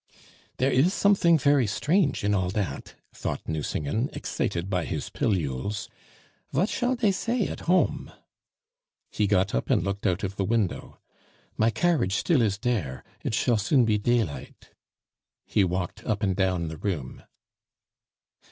"Dere 0.57 0.71
is 0.71 0.95
someting 0.95 1.37
fery 1.37 1.67
strange 1.67 2.23
in 2.23 2.33
all 2.33 2.49
dat," 2.49 2.95
thought 3.13 3.47
Nucingen, 3.47 4.09
excited 4.13 4.67
by 4.67 4.83
his 4.83 5.11
pillules. 5.11 5.89
"Vat 6.51 6.69
shall 6.69 6.95
dey 6.95 7.11
say 7.11 7.47
at 7.47 7.59
home?" 7.69 8.11
He 9.11 9.27
got 9.27 9.53
up 9.53 9.69
and 9.69 9.83
looked 9.83 10.07
out 10.07 10.23
of 10.23 10.37
the 10.37 10.43
window. 10.43 10.97
"My 11.55 11.69
carriage 11.69 12.13
still 12.15 12.41
is 12.41 12.57
dere. 12.57 13.03
It 13.23 13.35
shall 13.35 13.57
soon 13.57 13.85
be 13.85 13.99
daylight." 13.99 14.71
He 15.45 15.63
walked 15.63 16.03
up 16.03 16.23
and 16.23 16.35
down 16.35 16.67
the 16.67 16.77
room. 16.79 17.21